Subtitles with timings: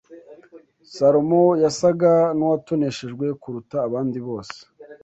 [0.95, 4.57] Salomo yasaga n’uwatoneshejwe kuruta abandi bose